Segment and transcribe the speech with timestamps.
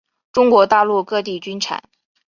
[0.31, 1.79] 中国大陆各地均产。